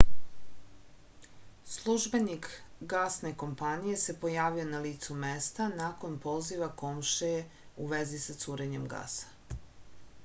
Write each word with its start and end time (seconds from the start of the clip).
službenik 1.73 2.47
gasne 2.93 3.33
kompanije 3.43 3.99
se 4.05 4.15
pojavio 4.25 4.65
na 4.71 4.81
licu 4.87 5.19
mesta 5.27 5.69
nakon 5.83 6.17
poziva 6.25 6.73
komšije 6.83 7.47
u 7.85 7.93
vezi 7.95 8.25
sa 8.27 8.41
curenjem 8.45 8.91
gasa 8.97 9.57